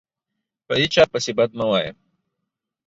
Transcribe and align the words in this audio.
په 0.65 0.73
هیچا 0.81 1.03
پسي 1.11 1.31
بد 1.37 1.49
مه 1.57 1.65
وایه 1.69 1.91